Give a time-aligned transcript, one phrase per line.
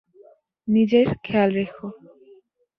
[0.67, 1.87] নিজের খেয়াল রেখো!